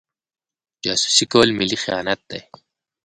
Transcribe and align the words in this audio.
جاسوسي 0.83 1.25
کول 1.31 1.49
ملي 1.59 1.77
خیانت 1.83 2.19
دی. 2.31 2.39